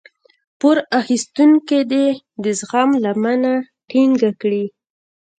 پور 0.59 0.77
اخيستونکی 0.99 1.79
دې 1.91 2.07
د 2.43 2.45
زغم 2.59 2.89
لمنه 3.03 3.53
ټينګه 3.89 4.31
کړي. 4.41 4.65